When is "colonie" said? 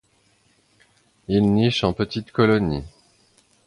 2.31-2.83